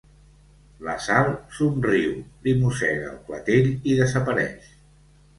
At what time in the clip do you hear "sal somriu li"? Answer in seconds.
1.07-2.53